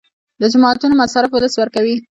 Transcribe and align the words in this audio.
د 0.41 0.43
جوماتونو 0.53 0.93
مصارف 1.01 1.29
ولس 1.33 1.53
ورکوي 1.57 1.95